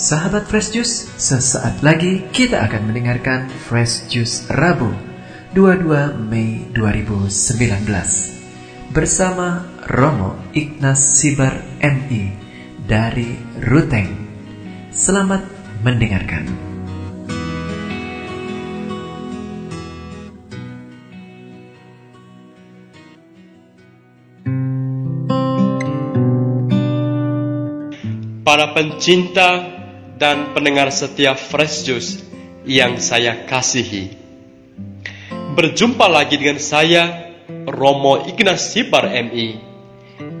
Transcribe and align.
Sahabat 0.00 0.48
Fresh 0.48 0.72
Juice, 0.72 1.12
sesaat 1.20 1.84
lagi 1.84 2.24
kita 2.32 2.64
akan 2.64 2.88
mendengarkan 2.88 3.52
Fresh 3.68 4.08
Juice 4.08 4.48
Rabu 4.48 4.96
22 5.52 6.16
Mei 6.24 6.64
2019 6.72 7.84
bersama 8.96 9.68
Romo 9.92 10.40
Ignas 10.56 11.20
Sibar 11.20 11.60
MI 11.84 12.32
dari 12.88 13.36
Ruteng. 13.60 14.08
Selamat 14.88 15.44
mendengarkan. 15.84 16.48
Para 28.48 28.72
pencinta 28.72 29.79
dan 30.20 30.52
pendengar 30.52 30.92
setia 30.92 31.32
Fresh 31.32 31.88
Juice 31.88 32.20
yang 32.68 33.00
saya 33.00 33.48
kasihi. 33.48 34.12
Berjumpa 35.56 36.04
lagi 36.12 36.36
dengan 36.36 36.60
saya, 36.60 37.32
Romo 37.64 38.28
Ignas 38.28 38.76
Sibar 38.76 39.08
MI, 39.08 39.56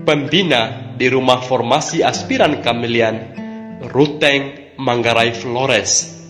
pembina 0.04 0.92
di 1.00 1.08
Rumah 1.08 1.40
Formasi 1.40 2.04
Aspiran 2.04 2.60
Kamilian, 2.60 3.16
Ruteng, 3.88 4.76
Manggarai, 4.76 5.32
Flores. 5.32 6.20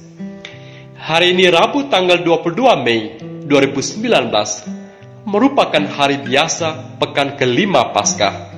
Hari 0.95 1.35
ini 1.35 1.51
Rabu 1.51 1.91
tanggal 1.91 2.23
22 2.23 2.55
Mei 2.87 3.19
2019 3.51 5.27
merupakan 5.27 5.85
hari 5.91 6.23
biasa 6.23 6.97
pekan 7.03 7.35
kelima 7.35 7.91
Paskah 7.91 8.50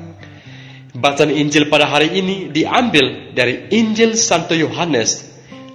Bacaan 0.92 1.32
Injil 1.32 1.72
pada 1.72 1.88
hari 1.88 2.20
ini 2.20 2.52
diambil 2.52 3.32
dari 3.32 3.72
Injil 3.72 4.12
Santo 4.12 4.52
Yohanes 4.52 5.24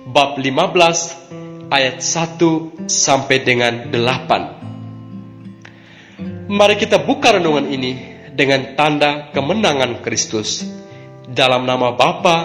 bab 0.06 0.38
15 0.38 1.73
ayat 1.73 2.06
1 2.06 2.86
sampai 2.86 3.42
dengan 3.42 3.90
8. 3.90 6.54
Mari 6.54 6.76
kita 6.78 7.02
buka 7.02 7.34
renungan 7.34 7.66
ini 7.66 7.98
dengan 8.38 8.78
tanda 8.78 9.34
kemenangan 9.34 10.06
Kristus 10.06 10.62
dalam 11.26 11.66
nama 11.66 11.98
Bapa 11.98 12.38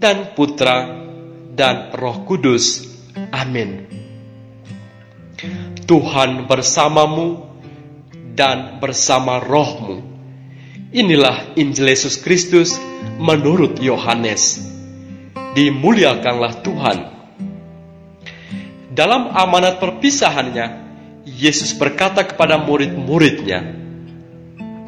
dan 0.00 0.32
Putra 0.32 1.04
dan 1.52 1.92
Roh 1.92 2.24
Kudus. 2.24 2.80
Amin. 3.28 3.84
Tuhan 5.84 6.48
bersamamu 6.48 7.44
dan 8.32 8.80
bersama 8.80 9.36
rohmu 9.36 10.09
Inilah 10.90 11.54
Injil 11.54 11.86
Yesus 11.86 12.18
Kristus 12.18 12.74
menurut 13.14 13.78
Yohanes. 13.78 14.58
Dimuliakanlah 15.54 16.66
Tuhan. 16.66 16.98
Dalam 18.90 19.30
amanat 19.30 19.78
perpisahannya, 19.78 20.66
Yesus 21.22 21.78
berkata 21.78 22.26
kepada 22.26 22.58
murid-muridnya, 22.58 23.70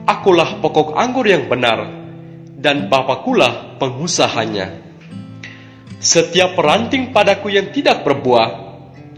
Akulah 0.03 0.59
pokok 0.59 0.99
anggur 0.99 1.23
yang 1.23 1.47
benar, 1.47 1.87
dan 2.59 2.91
Bapakulah 2.91 3.79
pengusahanya. 3.79 4.83
Setiap 6.03 6.59
peranting 6.59 7.15
padaku 7.15 7.55
yang 7.55 7.71
tidak 7.71 8.03
berbuah, 8.03 8.51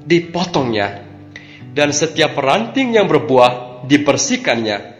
dipotongnya, 0.05 1.01
dan 1.73 1.97
setiap 1.97 2.37
peranting 2.37 2.93
yang 2.93 3.09
berbuah, 3.09 3.81
dibersihkannya, 3.89 4.94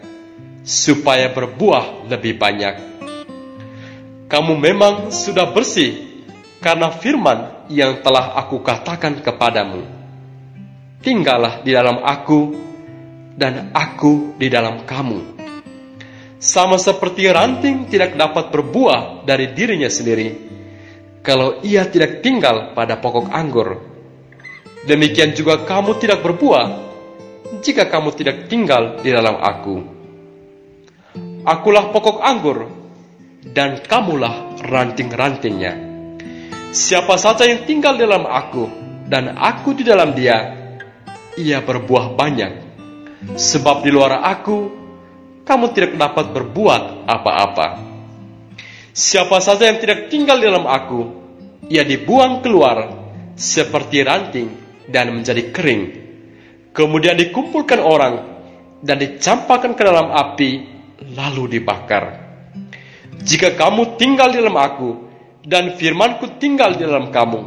supaya 0.65 1.29
berbuah 1.29 2.09
lebih 2.09 2.41
banyak. 2.41 2.75
Kamu 4.25 4.57
memang 4.57 5.13
sudah 5.13 5.53
bersih 5.53 6.25
karena 6.57 6.89
firman 6.89 7.69
yang 7.69 8.01
telah 8.01 8.33
aku 8.41 8.65
katakan 8.65 9.21
kepadamu. 9.21 9.85
Tinggallah 11.05 11.61
di 11.61 11.69
dalam 11.69 12.01
aku 12.01 12.57
dan 13.37 13.69
aku 13.77 14.33
di 14.41 14.49
dalam 14.49 14.81
kamu. 14.81 15.37
Sama 16.41 16.81
seperti 16.81 17.29
ranting 17.29 17.85
tidak 17.85 18.17
dapat 18.17 18.49
berbuah 18.49 19.21
dari 19.23 19.53
dirinya 19.53 19.87
sendiri 19.87 20.29
kalau 21.21 21.61
ia 21.61 21.85
tidak 21.85 22.25
tinggal 22.25 22.73
pada 22.73 22.97
pokok 22.97 23.29
anggur. 23.29 23.81
Demikian 24.85 25.33
juga 25.37 25.61
kamu 25.61 25.97
tidak 26.01 26.25
berbuah 26.25 26.65
jika 27.61 27.85
kamu 27.89 28.09
tidak 28.17 28.49
tinggal 28.49 29.01
di 29.01 29.09
dalam 29.13 29.37
aku. 29.37 29.94
Akulah 31.45 31.93
pokok 31.93 32.25
anggur, 32.25 32.65
dan 33.45 33.77
kamulah 33.85 34.57
ranting-rantingnya. 34.65 35.77
Siapa 36.73 37.21
saja 37.21 37.45
yang 37.45 37.69
tinggal 37.69 38.01
dalam 38.01 38.25
aku, 38.25 38.65
dan 39.05 39.37
aku 39.37 39.77
di 39.77 39.85
dalam 39.85 40.17
dia, 40.17 40.57
ia 41.37 41.61
berbuah 41.61 42.17
banyak. 42.17 42.65
Sebab 43.37 43.85
di 43.85 43.93
luar 43.93 44.25
aku, 44.25 44.57
kamu 45.45 45.65
tidak 45.77 45.93
dapat 46.01 46.33
berbuat 46.33 47.05
apa-apa. 47.05 47.67
Siapa 48.89 49.37
saja 49.37 49.69
yang 49.69 49.77
tidak 49.77 50.09
tinggal 50.09 50.41
dalam 50.41 50.65
aku, 50.65 51.13
ia 51.69 51.85
dibuang 51.85 52.41
keluar 52.41 52.89
seperti 53.37 54.01
ranting 54.01 54.49
dan 54.89 55.13
menjadi 55.13 55.53
kering. 55.53 55.83
Kemudian 56.73 57.21
dikumpulkan 57.21 57.77
orang 57.85 58.15
dan 58.81 58.97
dicampakkan 58.97 59.77
ke 59.77 59.83
dalam 59.85 60.09
api 60.09 60.74
lalu 61.01 61.59
dibakar. 61.59 62.23
Jika 63.25 63.57
kamu 63.57 63.97
tinggal 63.97 64.31
di 64.31 64.37
dalam 64.39 64.57
aku 64.59 64.89
dan 65.41 65.75
firmanku 65.75 66.37
tinggal 66.37 66.77
di 66.77 66.85
dalam 66.85 67.09
kamu, 67.09 67.41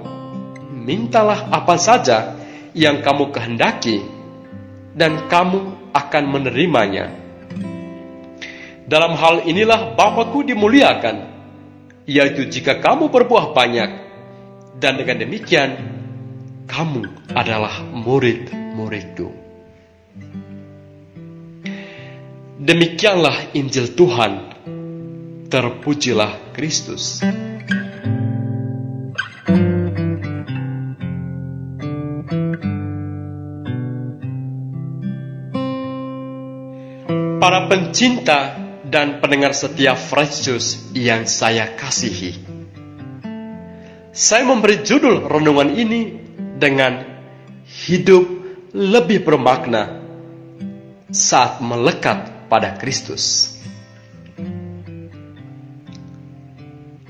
mintalah 0.74 1.48
apa 1.52 1.76
saja 1.76 2.34
yang 2.72 3.00
kamu 3.04 3.30
kehendaki 3.30 4.02
dan 4.96 5.28
kamu 5.30 5.92
akan 5.94 6.24
menerimanya. 6.28 7.14
Dalam 8.88 9.12
hal 9.20 9.44
inilah 9.44 9.92
Bapakku 9.92 10.48
dimuliakan, 10.48 11.16
yaitu 12.08 12.48
jika 12.48 12.80
kamu 12.80 13.12
berbuah 13.12 13.52
banyak, 13.52 13.90
dan 14.80 14.96
dengan 14.96 15.20
demikian 15.20 15.70
kamu 16.64 17.04
adalah 17.36 17.84
murid-muridku. 17.84 19.28
Demikianlah 22.68 23.56
Injil 23.56 23.96
Tuhan. 23.96 24.52
Terpujilah 25.48 26.52
Kristus. 26.52 27.24
Para 37.40 37.72
pencinta 37.72 38.52
dan 38.84 39.24
pendengar 39.24 39.56
setia 39.56 39.96
Juice 39.96 40.92
yang 40.92 41.24
saya 41.24 41.72
kasihi. 41.72 42.36
Saya 44.12 44.44
memberi 44.44 44.84
judul 44.84 45.24
renungan 45.24 45.72
ini 45.72 46.20
dengan 46.60 47.00
hidup 47.64 48.28
lebih 48.76 49.24
bermakna 49.24 50.04
saat 51.08 51.64
melekat 51.64 52.37
pada 52.48 52.74
Kristus. 52.80 53.54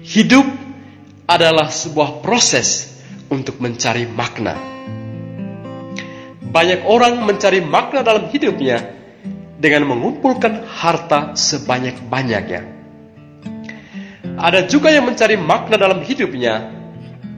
Hidup 0.02 0.46
adalah 1.28 1.70
sebuah 1.70 2.24
proses 2.24 2.98
untuk 3.28 3.60
mencari 3.60 4.08
makna. 4.08 4.56
Banyak 6.48 6.88
orang 6.88 7.20
mencari 7.22 7.60
makna 7.60 8.00
dalam 8.00 8.32
hidupnya 8.32 8.98
dengan 9.60 9.84
mengumpulkan 9.84 10.64
harta 10.64 11.36
sebanyak-banyaknya. 11.36 12.62
Ada 14.38 14.64
juga 14.70 14.94
yang 14.94 15.10
mencari 15.10 15.36
makna 15.36 15.76
dalam 15.76 16.00
hidupnya 16.00 16.72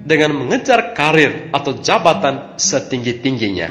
dengan 0.05 0.37
mengejar 0.37 0.95
karir 0.95 1.51
atau 1.51 1.81
jabatan 1.81 2.55
setinggi-tingginya. 2.61 3.69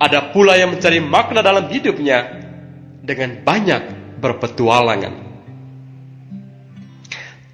Ada 0.00 0.32
pula 0.32 0.56
yang 0.56 0.76
mencari 0.76 1.02
makna 1.02 1.44
dalam 1.44 1.68
hidupnya 1.68 2.39
dengan 3.00 3.40
banyak 3.40 3.82
berpetualangan. 4.20 5.14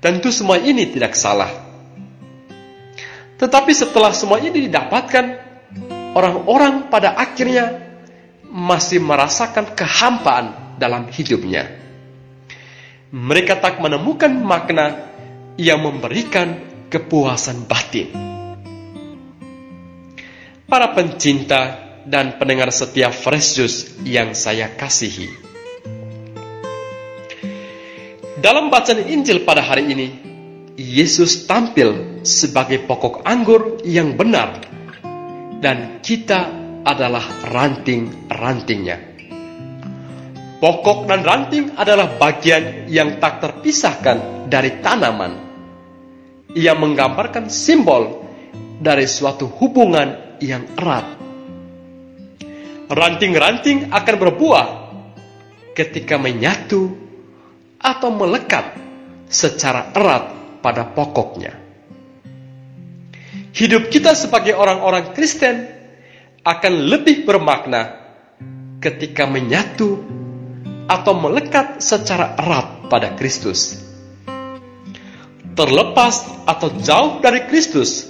Tentu 0.02 0.28
semua 0.31 0.60
ini 0.60 0.90
tidak 0.90 1.16
salah. 1.16 1.50
Tetapi 3.37 3.72
setelah 3.72 4.12
semua 4.16 4.40
ini 4.40 4.70
didapatkan, 4.70 5.25
orang-orang 6.16 6.88
pada 6.88 7.16
akhirnya 7.16 7.84
masih 8.48 9.02
merasakan 9.02 9.76
kehampaan 9.76 10.78
dalam 10.81 11.08
hidupnya. 11.12 11.69
Mereka 13.12 13.60
tak 13.60 13.81
menemukan 13.81 14.32
makna 14.32 15.12
yang 15.56 15.84
memberikan 15.84 16.60
kepuasan 16.88 17.64
batin. 17.64 18.08
Para 20.66 20.90
pencinta 20.92 21.86
dan 22.06 22.38
pendengar 22.38 22.70
setia 22.70 23.11
Fresh 23.11 23.58
Juice 23.58 23.79
yang 24.06 24.32
saya 24.32 24.70
kasihi. 24.70 25.26
Dalam 28.38 28.70
bacaan 28.70 29.03
Injil 29.11 29.43
pada 29.43 29.58
hari 29.58 29.91
ini, 29.91 30.08
Yesus 30.79 31.50
tampil 31.50 32.23
sebagai 32.23 32.87
pokok 32.87 33.26
anggur 33.26 33.82
yang 33.82 34.14
benar, 34.14 34.62
dan 35.58 35.99
kita 35.99 36.47
adalah 36.87 37.26
ranting-rantingnya. 37.50 39.19
Pokok 40.62 41.11
dan 41.11 41.26
ranting 41.26 41.75
adalah 41.75 42.14
bagian 42.17 42.87
yang 42.87 43.19
tak 43.19 43.43
terpisahkan 43.43 44.47
dari 44.47 44.79
tanaman. 44.79 45.32
Ia 46.55 46.73
menggambarkan 46.73 47.50
simbol 47.50 48.25
dari 48.81 49.05
suatu 49.05 49.50
hubungan 49.59 50.38
yang 50.41 50.64
erat. 50.79 51.15
Ranting-ranting 52.87 53.91
akan 53.91 54.15
berbuah 54.15 54.67
ketika 55.75 56.17
menyatu 56.17 56.94
atau 57.83 58.09
melekat 58.15 58.79
secara 59.27 59.91
erat 59.91 60.25
pada 60.62 60.87
pokoknya. 60.87 61.53
Hidup 63.56 63.88
kita 63.91 64.15
sebagai 64.15 64.55
orang-orang 64.55 65.17
Kristen 65.17 65.67
akan 66.47 66.73
lebih 66.87 67.27
bermakna 67.27 68.06
ketika 68.79 69.27
menyatu 69.27 69.99
atau 70.87 71.12
melekat 71.19 71.83
secara 71.83 72.38
erat 72.38 72.87
pada 72.87 73.19
Kristus. 73.19 73.83
Terlepas 75.56 76.23
atau 76.47 76.69
jauh 76.79 77.19
dari 77.19 77.49
Kristus, 77.50 78.06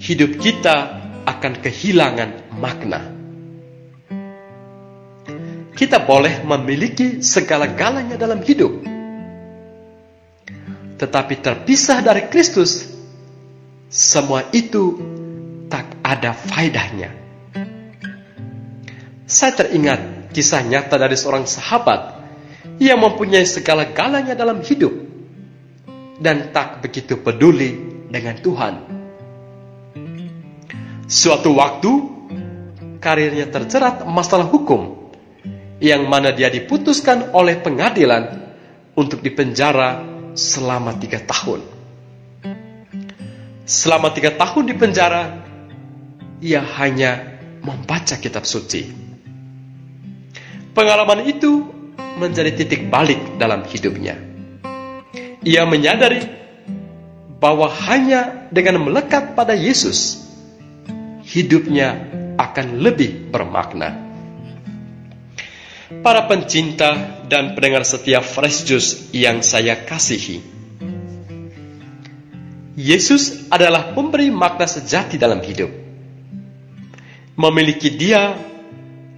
hidup 0.00 0.38
kita 0.40 1.02
akan 1.26 1.52
kehilangan 1.60 2.56
makna. 2.56 3.19
Kita 5.80 5.96
boleh 5.96 6.44
memiliki 6.44 7.24
segala-galanya 7.24 8.20
dalam 8.20 8.44
hidup, 8.44 8.84
tetapi 11.00 11.40
terpisah 11.40 12.04
dari 12.04 12.28
Kristus, 12.28 12.84
semua 13.88 14.44
itu 14.52 15.00
tak 15.72 15.96
ada 16.04 16.36
faedahnya. 16.36 17.16
Saya 19.24 19.56
teringat 19.56 20.28
kisah 20.36 20.60
nyata 20.68 21.00
dari 21.00 21.16
seorang 21.16 21.48
sahabat 21.48 22.28
yang 22.76 23.00
mempunyai 23.00 23.48
segala-galanya 23.48 24.36
dalam 24.36 24.60
hidup 24.60 24.92
dan 26.20 26.52
tak 26.52 26.84
begitu 26.84 27.16
peduli 27.16 28.04
dengan 28.12 28.36
Tuhan. 28.36 28.74
Suatu 31.08 31.56
waktu, 31.56 31.92
karirnya 33.00 33.48
terjerat 33.48 34.04
masalah 34.04 34.44
hukum 34.44 34.99
yang 35.80 36.04
mana 36.06 36.36
dia 36.36 36.52
diputuskan 36.52 37.32
oleh 37.32 37.56
pengadilan 37.58 38.52
untuk 38.92 39.24
dipenjara 39.24 40.04
selama 40.36 40.92
tiga 41.00 41.24
tahun. 41.24 41.64
Selama 43.64 44.12
tiga 44.12 44.36
tahun 44.36 44.64
di 44.68 44.74
penjara, 44.76 45.40
ia 46.44 46.60
hanya 46.60 47.40
membaca 47.64 48.20
kitab 48.20 48.44
suci. 48.44 48.92
Pengalaman 50.76 51.24
itu 51.24 51.64
menjadi 52.20 52.52
titik 52.52 52.92
balik 52.92 53.40
dalam 53.40 53.64
hidupnya. 53.64 54.20
Ia 55.40 55.64
menyadari 55.64 56.20
bahwa 57.40 57.72
hanya 57.88 58.52
dengan 58.52 58.84
melekat 58.84 59.32
pada 59.32 59.56
Yesus, 59.56 60.28
hidupnya 61.24 61.96
akan 62.36 62.84
lebih 62.84 63.32
bermakna 63.32 64.09
para 65.98 66.30
pencinta 66.30 67.26
dan 67.26 67.58
pendengar 67.58 67.82
setia 67.82 68.22
Fresh 68.22 68.62
Juice 68.62 68.90
yang 69.10 69.42
saya 69.42 69.74
kasihi. 69.82 70.38
Yesus 72.78 73.50
adalah 73.50 73.92
pemberi 73.92 74.30
makna 74.30 74.70
sejati 74.70 75.18
dalam 75.18 75.42
hidup. 75.42 75.68
Memiliki 77.34 77.90
Dia 77.98 78.38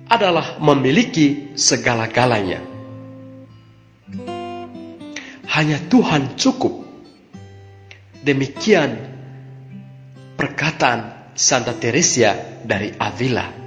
adalah 0.09 0.57
memiliki 0.59 1.53
segala-galanya. 1.55 2.65
Hanya 5.53 5.79
Tuhan 5.87 6.35
cukup. 6.41 6.81
Demikian 8.25 8.97
perkataan 10.35 11.33
Santa 11.37 11.77
Teresia 11.77 12.65
dari 12.65 12.91
Avila. 12.97 13.62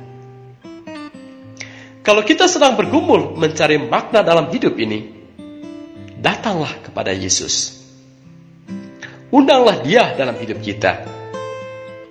Kalau 2.05 2.21
kita 2.21 2.45
sedang 2.45 2.77
bergumul 2.77 3.33
mencari 3.33 3.81
makna 3.81 4.21
dalam 4.21 4.53
hidup 4.53 4.77
ini, 4.77 5.09
datanglah 6.21 6.69
kepada 6.85 7.09
Yesus. 7.09 7.81
Undanglah 9.33 9.81
Dia 9.81 10.13
dalam 10.13 10.37
hidup 10.37 10.61
kita. 10.61 11.01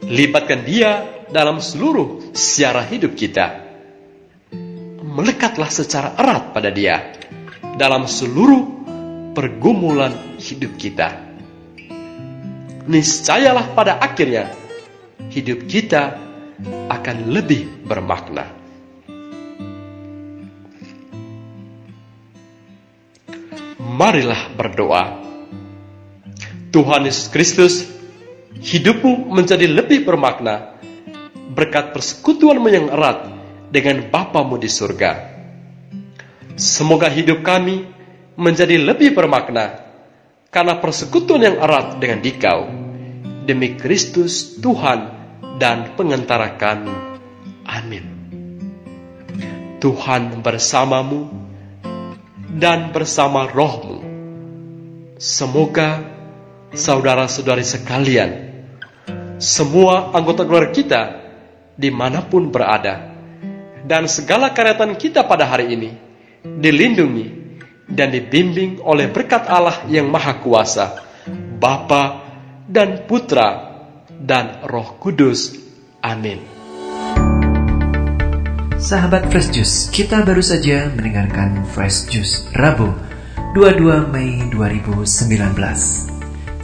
Libatkan 0.03 0.67
Dia 0.67 1.23
dalam 1.31 1.63
seluruh 1.63 2.35
siara 2.35 2.83
hidup 2.83 3.15
kita. 3.15 3.63
Melekatlah 4.99 5.71
secara 5.71 6.19
erat 6.19 6.51
pada 6.51 6.75
Dia 6.75 7.15
dalam 7.79 8.11
seluruh 8.11 8.67
pergumulan 9.31 10.43
hidup 10.43 10.75
kita. 10.75 11.23
Niscayalah 12.91 13.79
pada 13.79 14.03
akhirnya 14.03 14.51
hidup 15.31 15.71
kita 15.71 16.19
akan 16.91 17.31
lebih 17.31 17.87
bermakna. 17.87 18.64
Marilah 24.05 24.53
berdoa. 24.53 25.25
Tuhan 26.69 27.09
Yesus 27.09 27.33
Kristus, 27.33 27.89
hidupmu 28.61 29.33
menjadi 29.33 29.65
lebih 29.65 30.05
bermakna 30.05 30.77
berkat 31.57 31.97
persekutuanmu 31.97 32.69
yang 32.69 32.93
erat 32.93 33.33
dengan 33.73 34.05
Bapamu 34.13 34.61
di 34.61 34.69
surga. 34.69 35.33
Semoga 36.53 37.09
hidup 37.09 37.41
kami 37.41 37.89
menjadi 38.37 38.77
lebih 38.77 39.17
bermakna 39.17 39.81
karena 40.53 40.77
persekutuan 40.85 41.41
yang 41.41 41.57
erat 41.65 41.97
dengan 41.97 42.21
dikau. 42.21 42.61
Demi 43.49 43.77
Kristus 43.77 44.61
Tuhan 44.61 45.01
dan 45.57 45.97
pengentara 45.97 46.61
kami. 46.61 46.93
Amin. 47.65 48.05
Tuhan 49.81 50.41
bersamamu 50.41 51.45
dan 52.55 52.95
bersama 52.95 53.51
rohmu. 53.51 53.94
Semoga 55.25 56.05
saudara-saudari 56.77 57.65
sekalian, 57.65 58.61
semua 59.41 60.13
anggota 60.13 60.45
keluarga 60.45 60.69
kita 60.69 61.03
di 61.81 61.89
mana 61.89 62.21
pun 62.29 62.53
berada, 62.53 63.17
dan 63.89 64.05
segala 64.05 64.53
karyatan 64.53 64.93
kita 65.01 65.25
pada 65.25 65.49
hari 65.49 65.73
ini 65.73 65.97
dilindungi 66.45 67.57
dan 67.89 68.13
dibimbing 68.13 68.85
oleh 68.85 69.09
berkat 69.09 69.49
Allah 69.49 69.89
yang 69.89 70.13
Maha 70.13 70.45
Kuasa, 70.45 71.01
Bapa 71.57 72.21
dan 72.69 73.09
Putra 73.09 73.81
dan 74.13 74.61
Roh 74.69 75.01
Kudus. 75.01 75.57
Amin. 76.05 76.45
Sahabat 78.77 79.33
Fresh 79.33 79.57
Juice, 79.57 79.89
kita 79.89 80.21
baru 80.21 80.45
saja 80.45 80.93
mendengarkan 80.93 81.65
Fresh 81.65 82.13
Juice 82.13 82.45
Rabu 82.53 83.14
22 83.55 84.11
Mei 84.11 84.43
2019. 84.51 85.07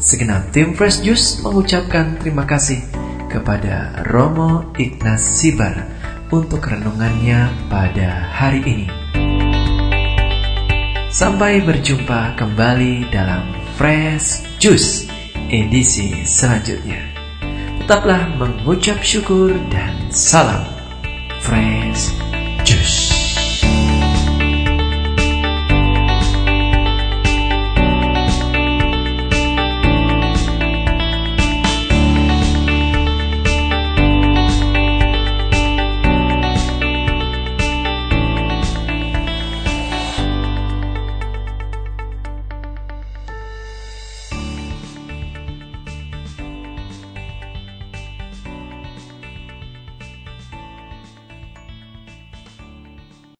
Segenap 0.02 0.50
tim 0.50 0.74
Fresh 0.74 1.06
Juice 1.06 1.38
mengucapkan 1.38 2.18
terima 2.18 2.42
kasih 2.42 2.82
kepada 3.30 4.02
Romo 4.10 4.74
Ignas 4.74 5.22
Sibar 5.22 5.86
untuk 6.34 6.66
renungannya 6.66 7.46
pada 7.70 8.34
hari 8.34 8.66
ini. 8.66 8.86
Sampai 11.14 11.62
berjumpa 11.62 12.34
kembali 12.34 13.06
dalam 13.14 13.54
Fresh 13.78 14.58
Juice 14.58 15.06
edisi 15.46 16.26
selanjutnya. 16.26 17.06
Tetaplah 17.86 18.34
mengucap 18.34 18.98
syukur 19.06 19.54
dan 19.70 20.10
salam 20.10 20.66
Fresh 21.38 22.19